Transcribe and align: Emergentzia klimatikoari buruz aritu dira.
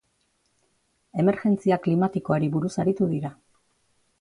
Emergentzia 1.23 1.77
klimatikoari 1.83 2.51
buruz 2.57 2.73
aritu 2.85 3.11
dira. 3.13 3.35